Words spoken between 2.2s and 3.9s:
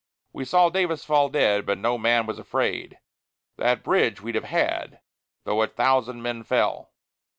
was afraid; That